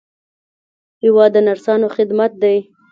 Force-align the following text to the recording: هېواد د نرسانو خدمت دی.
هېواد 1.03 1.31
د 1.33 1.37
نرسانو 1.47 1.87
خدمت 1.95 2.31
دی. 2.41 2.57